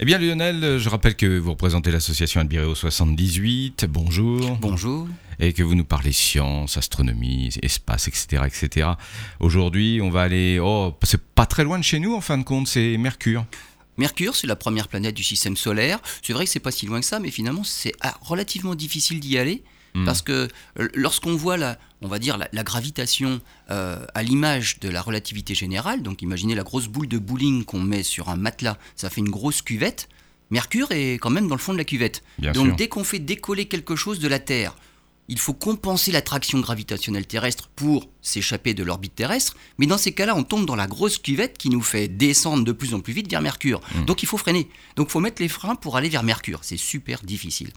Eh 0.00 0.04
bien 0.04 0.18
Lionel, 0.18 0.78
je 0.78 0.88
rappelle 0.88 1.16
que 1.16 1.40
vous 1.40 1.50
représentez 1.50 1.90
l'association 1.90 2.40
Albireo 2.40 2.72
78. 2.72 3.86
Bonjour. 3.88 4.56
Bonjour. 4.60 5.08
Et 5.40 5.52
que 5.52 5.64
vous 5.64 5.74
nous 5.74 5.84
parlez 5.84 6.12
science, 6.12 6.76
astronomie, 6.76 7.50
espace, 7.62 8.06
etc. 8.06 8.44
etc. 8.46 8.90
Aujourd'hui, 9.40 9.98
on 10.00 10.08
va 10.08 10.22
aller... 10.22 10.60
Oh, 10.62 10.96
c'est 11.02 11.20
pas 11.20 11.46
très 11.46 11.64
loin 11.64 11.80
de 11.80 11.82
chez 11.82 11.98
nous 11.98 12.14
en 12.14 12.20
fin 12.20 12.38
de 12.38 12.44
compte, 12.44 12.68
c'est 12.68 12.96
Mercure. 12.96 13.44
Mercure, 13.96 14.36
c'est 14.36 14.46
la 14.46 14.54
première 14.54 14.86
planète 14.86 15.16
du 15.16 15.24
système 15.24 15.56
solaire. 15.56 15.98
C'est 16.22 16.32
vrai 16.32 16.44
que 16.44 16.50
c'est 16.52 16.60
pas 16.60 16.70
si 16.70 16.86
loin 16.86 17.00
que 17.00 17.06
ça, 17.06 17.18
mais 17.18 17.32
finalement, 17.32 17.64
c'est 17.64 17.92
ah, 18.00 18.16
relativement 18.20 18.76
difficile 18.76 19.18
d'y 19.18 19.36
aller. 19.36 19.64
Hmm. 19.98 20.04
Parce 20.04 20.22
que 20.22 20.48
euh, 20.78 20.88
lorsqu'on 20.94 21.34
voit 21.34 21.56
la, 21.56 21.78
on 22.02 22.08
va 22.08 22.18
dire 22.18 22.38
la, 22.38 22.62
gravitation 22.62 23.40
euh, 23.70 24.04
à 24.14 24.22
l'image 24.22 24.78
de 24.80 24.88
la 24.88 25.02
relativité 25.02 25.54
générale, 25.54 26.02
donc 26.02 26.22
imaginez 26.22 26.54
la 26.54 26.62
grosse 26.62 26.88
boule 26.88 27.08
de 27.08 27.18
bowling 27.18 27.64
qu'on 27.64 27.80
met 27.80 28.02
sur 28.02 28.28
un 28.28 28.36
matelas, 28.36 28.78
ça 28.96 29.10
fait 29.10 29.20
une 29.20 29.30
grosse 29.30 29.62
cuvette. 29.62 30.08
Mercure 30.50 30.92
est 30.92 31.14
quand 31.14 31.30
même 31.30 31.48
dans 31.48 31.54
le 31.54 31.60
fond 31.60 31.72
de 31.72 31.78
la 31.78 31.84
cuvette. 31.84 32.22
donc 32.38 32.76
dès 32.76 32.88
qu'on 32.88 33.04
fait 33.04 33.18
décoller 33.18 33.66
quelque 33.66 33.96
chose 33.96 34.18
de 34.18 34.28
la 34.28 34.38
Terre, 34.38 34.74
il 35.28 35.38
faut 35.38 35.52
compenser 35.52 36.10
l'attraction 36.10 36.58
gravitationnelle 36.60 37.26
terrestre 37.26 37.68
pour 37.76 38.08
s'échapper 38.22 38.72
de 38.72 38.82
l'orbite 38.82 39.14
terrestre, 39.14 39.56
mais 39.76 39.86
dans 39.86 39.98
ces 39.98 40.12
cas-là, 40.12 40.34
on 40.34 40.42
tombe 40.42 40.64
dans 40.64 40.74
la 40.74 40.86
grosse 40.86 41.18
cuvette 41.18 41.58
qui 41.58 41.68
nous 41.68 41.82
fait 41.82 42.08
descendre 42.08 42.64
de 42.64 42.72
plus 42.72 42.94
en 42.94 43.00
plus 43.00 43.12
vite 43.12 43.30
vers 43.30 43.42
Mercure. 43.42 43.80
Hmm. 43.94 44.06
Donc 44.06 44.22
il 44.22 44.26
faut 44.26 44.38
freiner. 44.38 44.68
Donc 44.96 45.08
il 45.08 45.12
faut 45.12 45.20
mettre 45.20 45.42
les 45.42 45.48
freins 45.48 45.74
pour 45.74 45.96
aller 45.98 46.08
vers 46.08 46.22
Mercure. 46.22 46.60
C'est 46.62 46.78
super 46.78 47.22
difficile. 47.22 47.70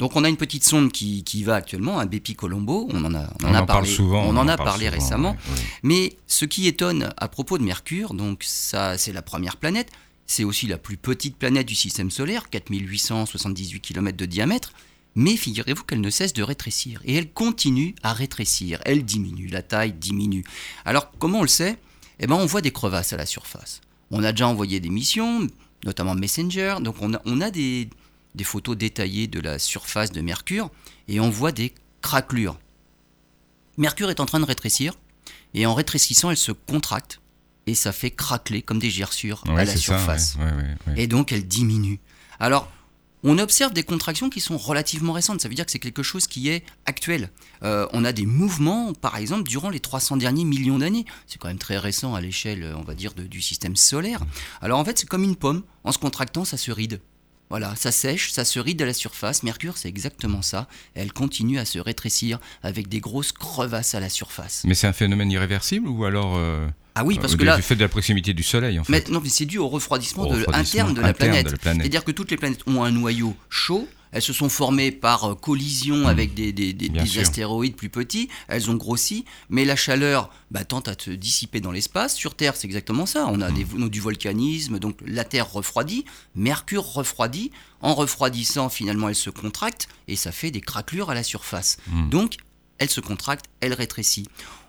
Donc 0.00 0.16
on 0.16 0.24
a 0.24 0.28
une 0.28 0.36
petite 0.36 0.64
sonde 0.64 0.90
qui, 0.90 1.44
va 1.44 1.54
actuellement, 1.54 2.00
un 2.00 2.06
Bepi 2.06 2.34
Colombo, 2.34 2.88
on 2.92 3.04
en 3.04 3.14
a, 3.14 3.30
on 3.44 3.54
en, 3.54 3.66
parlé, 3.66 3.88
souvent, 3.88 4.24
on, 4.24 4.36
en, 4.36 4.48
a 4.48 4.56
parlé 4.56 4.88
récemment. 4.88 5.36
Mais 5.84 6.16
ce 6.26 6.44
qui 6.44 6.66
étonne 6.66 7.14
à 7.16 7.28
propos 7.28 7.56
de 7.58 7.62
Mercure, 7.62 8.14
donc 8.14 8.42
ça 8.42 8.98
c'est 8.98 9.12
la 9.12 9.22
première 9.22 9.58
planète, 9.58 9.90
c'est 10.26 10.42
aussi 10.42 10.66
la 10.66 10.76
plus 10.76 10.96
petite 10.96 11.36
planète 11.36 11.66
du 11.66 11.76
système 11.76 12.10
solaire, 12.10 12.50
4878 12.50 13.80
km 13.80 14.16
de 14.16 14.26
diamètre, 14.26 14.72
mais 15.16 15.36
figurez-vous 15.36 15.82
qu'elle 15.82 16.02
ne 16.02 16.10
cesse 16.10 16.34
de 16.34 16.42
rétrécir. 16.42 17.00
Et 17.04 17.14
elle 17.14 17.32
continue 17.32 17.94
à 18.02 18.12
rétrécir. 18.12 18.80
Elle 18.84 19.04
diminue, 19.04 19.48
la 19.48 19.62
taille 19.62 19.94
diminue. 19.94 20.44
Alors, 20.84 21.10
comment 21.18 21.38
on 21.38 21.42
le 21.42 21.48
sait? 21.48 21.78
Eh 22.20 22.26
bien, 22.26 22.36
on 22.36 22.44
voit 22.44 22.60
des 22.60 22.70
crevasses 22.70 23.14
à 23.14 23.16
la 23.16 23.24
surface. 23.24 23.80
On 24.10 24.22
a 24.22 24.32
déjà 24.32 24.46
envoyé 24.46 24.78
des 24.78 24.90
missions, 24.90 25.46
notamment 25.84 26.14
Messenger. 26.14 26.76
Donc, 26.82 26.96
on 27.00 27.40
a, 27.40 27.50
des, 27.50 27.88
des 28.34 28.44
photos 28.44 28.76
détaillées 28.76 29.26
de 29.26 29.40
la 29.40 29.58
surface 29.58 30.12
de 30.12 30.20
Mercure. 30.20 30.70
Et 31.08 31.18
on 31.18 31.30
voit 31.30 31.52
des 31.52 31.74
craquelures. 32.02 32.58
Mercure 33.78 34.10
est 34.10 34.20
en 34.20 34.26
train 34.26 34.40
de 34.40 34.44
rétrécir. 34.44 34.92
Et 35.54 35.64
en 35.64 35.72
rétrécissant, 35.72 36.30
elle 36.30 36.36
se 36.36 36.52
contracte. 36.52 37.22
Et 37.66 37.74
ça 37.74 37.92
fait 37.92 38.10
craqueler 38.10 38.60
comme 38.60 38.78
des 38.78 38.90
gerçures 38.90 39.42
à 39.48 39.64
la 39.64 39.76
surface. 39.76 40.36
et 40.94 41.06
donc, 41.06 41.32
elle 41.32 41.48
diminue. 41.48 42.00
Alors, 42.38 42.70
on 43.24 43.38
observe 43.38 43.72
des 43.72 43.82
contractions 43.82 44.30
qui 44.30 44.40
sont 44.40 44.56
relativement 44.56 45.12
récentes. 45.12 45.40
Ça 45.40 45.48
veut 45.48 45.54
dire 45.54 45.66
que 45.66 45.72
c'est 45.72 45.78
quelque 45.78 46.02
chose 46.02 46.26
qui 46.26 46.48
est 46.48 46.64
actuel. 46.84 47.30
Euh, 47.62 47.86
on 47.92 48.04
a 48.04 48.12
des 48.12 48.26
mouvements, 48.26 48.92
par 48.92 49.16
exemple, 49.16 49.48
durant 49.48 49.70
les 49.70 49.80
300 49.80 50.16
derniers 50.18 50.44
millions 50.44 50.78
d'années. 50.78 51.04
C'est 51.26 51.38
quand 51.38 51.48
même 51.48 51.58
très 51.58 51.78
récent 51.78 52.14
à 52.14 52.20
l'échelle, 52.20 52.74
on 52.76 52.82
va 52.82 52.94
dire, 52.94 53.14
du 53.14 53.40
système 53.42 53.76
solaire. 53.76 54.20
Alors 54.60 54.78
en 54.78 54.84
fait, 54.84 54.98
c'est 54.98 55.08
comme 55.08 55.24
une 55.24 55.36
pomme. 55.36 55.62
En 55.84 55.92
se 55.92 55.98
contractant, 55.98 56.44
ça 56.44 56.56
se 56.56 56.70
ride. 56.70 57.00
Voilà, 57.48 57.76
ça 57.76 57.92
sèche, 57.92 58.32
ça 58.32 58.44
se 58.44 58.58
ride 58.58 58.82
à 58.82 58.86
la 58.86 58.94
surface. 58.94 59.44
Mercure, 59.44 59.76
c'est 59.76 59.88
exactement 59.88 60.42
ça. 60.42 60.66
Elle 60.94 61.12
continue 61.12 61.58
à 61.58 61.64
se 61.64 61.78
rétrécir 61.78 62.40
avec 62.62 62.88
des 62.88 62.98
grosses 62.98 63.30
crevasses 63.32 63.94
à 63.94 64.00
la 64.00 64.08
surface. 64.08 64.62
Mais 64.66 64.74
c'est 64.74 64.88
un 64.88 64.92
phénomène 64.92 65.30
irréversible 65.30 65.88
ou 65.88 66.04
alors 66.04 66.36
euh, 66.36 66.66
Ah 66.96 67.04
oui, 67.04 67.18
parce 67.20 67.36
que 67.36 67.44
là. 67.44 67.56
Du 67.56 67.62
fait 67.62 67.76
de 67.76 67.82
la 67.82 67.88
proximité 67.88 68.32
du 68.32 68.42
Soleil, 68.42 68.78
en 68.78 68.84
fait. 68.84 68.90
Mais, 68.90 69.04
non, 69.10 69.20
mais 69.22 69.28
c'est 69.28 69.44
dû 69.44 69.58
au 69.58 69.68
refroidissement, 69.68 70.28
interne 70.52 70.94
de 70.94 71.00
la 71.02 71.12
planète. 71.12 71.56
planète. 71.60 71.82
C'est-à-dire 71.82 72.04
que 72.04 72.10
toutes 72.10 72.30
les 72.30 72.36
planètes 72.36 72.60
ont 72.66 72.82
un 72.82 72.90
noyau 72.90 73.36
chaud 73.50 73.86
elles 74.12 74.22
se 74.22 74.32
sont 74.32 74.48
formées 74.48 74.92
par 74.92 75.24
euh, 75.24 75.34
collision 75.34 76.04
hmm. 76.04 76.06
avec 76.06 76.32
des, 76.32 77.18
astéroïdes 77.18 77.76
plus 77.76 77.90
petits, 77.90 78.28
elles 78.48 78.70
ont 78.70 78.74
grossi, 78.74 79.26
mais 79.50 79.66
la 79.66 79.76
chaleur 79.76 80.30
bah, 80.50 80.64
tente 80.64 80.88
à 80.88 80.94
se 80.98 81.10
dissiper 81.10 81.60
dans 81.60 81.70
l'espace. 81.70 82.14
Sur 82.14 82.34
Terre, 82.34 82.56
c'est 82.56 82.66
exactement 82.66 83.04
ça. 83.04 83.26
On 83.30 83.42
a 83.42 83.50
hmm. 83.50 83.88
du 83.90 84.00
volcanisme, 84.00 84.78
donc 84.78 84.98
la 85.06 85.24
Terre 85.24 85.52
refroidit, 85.52 86.06
Mercure 86.34 86.84
refroidit. 86.84 87.50
En 87.82 87.94
refroidissant, 87.94 88.70
finalement, 88.70 89.10
elle 89.10 89.14
se 89.14 89.28
contracte 89.28 89.88
et 90.08 90.16
ça 90.16 90.32
fait 90.32 90.50
des 90.50 90.62
craquelures 90.62 91.10
à 91.10 91.14
la 91.14 91.22
surface. 91.22 91.76
Hmm. 91.88 92.08
Donc, 92.08 92.36
elle 92.78 92.88
se 92.90 93.00
contracte, 93.00 93.46
elle 93.60 93.74
rétrécit. 93.74 94.28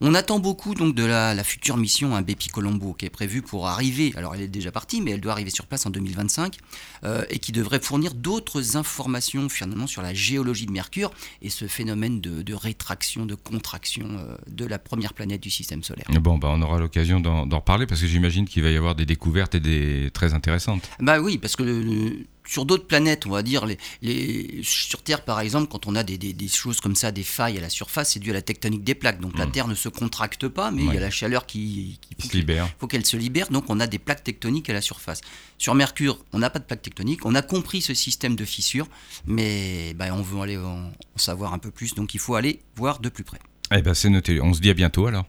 On 0.00 0.14
attend 0.14 0.38
beaucoup 0.38 0.74
donc 0.74 0.94
de 0.94 1.04
la, 1.04 1.42
future 1.42 1.76
mission 1.76 2.14
un 2.14 2.22
Bepi 2.22 2.48
Colombo 2.48 2.92
qui 2.92 3.06
est 3.06 3.10
prévue 3.10 3.42
pour 3.42 3.66
arriver, 3.66 4.12
alors 4.16 4.34
elle 4.34 4.42
est 4.42 4.48
déjà 4.48 4.70
partie, 4.70 5.00
mais 5.00 5.10
elle 5.12 5.20
doit 5.20 5.32
arriver 5.32 5.50
sur 5.50 5.66
place 5.66 5.86
en 5.86 5.90
2025 5.90 6.56
euh, 7.04 7.24
et 7.30 7.38
qui 7.38 7.50
devrait 7.50 7.80
fournir 7.80 8.14
d'autres 8.14 8.76
informations 8.76 9.48
finalement 9.48 9.86
sur 9.88 10.02
la 10.02 10.14
géologie 10.14 10.66
de 10.66 10.72
Mercure 10.72 11.10
et 11.42 11.50
ce 11.50 11.66
phénomène 11.66 12.20
de, 12.20 12.54
rétraction, 12.54 13.26
de 13.26 13.34
contraction 13.34 14.06
euh, 14.10 14.36
de 14.46 14.64
la 14.66 14.78
première 14.78 15.14
planète 15.14 15.40
du 15.40 15.50
système 15.50 15.82
solaire. 15.82 16.06
Bon, 16.20 16.38
bah, 16.38 16.48
on 16.52 16.62
aura 16.62 16.78
l'occasion 16.78 17.18
d'en 17.18 17.44
reparler 17.44 17.86
parce 17.86 18.00
que 18.00 18.06
j'imagine 18.06 18.46
qu'il 18.46 18.62
va 18.62 18.70
y 18.70 18.76
avoir 18.76 18.94
des 18.94 19.06
découvertes 19.06 19.56
et 19.56 19.60
des 19.60 20.10
très 20.12 20.32
intéressantes. 20.32 20.88
Bah 21.00 21.20
oui, 21.20 21.38
parce 21.38 21.56
que 21.56 22.24
sur 22.48 22.64
d'autres 22.64 22.86
planètes, 22.86 23.26
on 23.26 23.30
va 23.30 23.42
dire, 23.42 23.66
les, 24.00 24.60
sur 24.62 25.02
Terre 25.02 25.22
par 25.22 25.40
exemple, 25.40 25.68
quand 25.70 25.86
on 25.86 25.94
a 25.94 26.02
des, 26.02 26.18
choses 26.48 26.80
comme 26.80 26.96
ça, 26.96 27.12
des 27.12 27.22
failles 27.22 27.58
à 27.58 27.60
la 27.60 27.68
surface, 27.68 28.12
c'est 28.12 28.20
dû 28.20 28.30
à 28.30 28.32
la 28.32 28.42
tectonique 28.42 28.84
des 28.84 28.94
plaques. 28.94 29.20
Donc 29.20 29.36
la 29.36 29.46
hmm. 29.46 29.52
Terre 29.52 29.68
ne 29.68 29.74
se 29.74 29.87
contracte 29.88 30.48
pas, 30.48 30.70
mais 30.70 30.84
il 30.84 30.94
y 30.94 30.96
a 30.96 31.00
la 31.00 31.10
chaleur 31.10 31.46
qui, 31.46 31.98
se 32.18 32.36
libère. 32.36 32.66
Il 32.66 32.80
faut 32.80 32.86
qu'elle 32.86 33.06
se 33.06 33.16
libère, 33.16 33.48
donc 33.50 33.64
on 33.68 33.80
a 33.80 33.86
des 33.86 33.98
plaques 33.98 34.24
tectoniques 34.24 34.70
à 34.70 34.72
la 34.72 34.80
surface. 34.80 35.20
Sur 35.58 35.74
Mercure, 35.74 36.18
on 36.32 36.38
n'a 36.38 36.50
pas 36.50 36.58
de 36.58 36.64
plaques 36.64 36.82
tectoniques, 36.82 37.24
on 37.26 37.34
a 37.34 37.42
compris 37.42 37.80
ce 37.80 37.94
système 37.94 38.36
de 38.36 38.44
fissures, 38.44 38.88
mais 39.26 39.94
ben, 39.94 40.12
on 40.12 40.22
veut 40.22 40.40
aller 40.40 40.56
en, 40.56 40.90
savoir 41.16 41.52
un 41.52 41.58
peu 41.58 41.70
plus, 41.70 41.94
donc 41.94 42.14
il 42.14 42.20
faut 42.20 42.34
aller 42.34 42.60
voir 42.76 43.00
de 43.00 43.08
plus 43.08 43.24
près. 43.24 43.38
Eh 43.74 43.82
ben 43.82 43.92
c'est 43.94 44.08
noté, 44.08 44.40
on 44.40 44.54
se 44.54 44.60
dit 44.60 44.70
à 44.70 44.74
bientôt 44.74 45.06
alors. 45.06 45.26